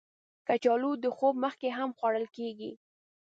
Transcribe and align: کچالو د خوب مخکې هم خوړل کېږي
کچالو 0.47 0.91
د 1.03 1.05
خوب 1.15 1.35
مخکې 1.45 1.67
هم 1.77 1.89
خوړل 1.97 2.25
کېږي 2.37 2.71